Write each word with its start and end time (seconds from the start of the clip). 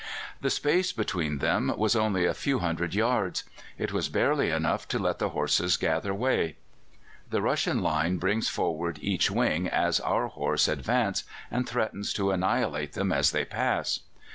"The 0.41 0.49
space 0.49 0.91
between 0.91 1.37
them 1.37 1.71
was 1.77 1.95
only 1.95 2.25
a 2.25 2.33
few 2.33 2.57
hundred 2.57 2.95
yards; 2.95 3.43
it 3.77 3.93
was 3.93 4.09
barely 4.09 4.49
enough 4.49 4.87
to 4.87 4.97
let 4.97 5.19
the 5.19 5.29
horses 5.29 5.77
gather 5.77 6.11
way. 6.11 6.55
The 7.29 7.39
Russian 7.43 7.81
line 7.83 8.17
brings 8.17 8.49
forward 8.49 8.97
each 9.03 9.29
wing 9.29 9.67
as 9.67 9.99
our 9.99 10.25
horse 10.29 10.67
advance, 10.67 11.23
and 11.51 11.69
threatens 11.69 12.13
to 12.13 12.31
annihilate 12.31 12.93
them 12.93 13.11
as 13.11 13.29
they 13.29 13.45
pass. 13.45 13.99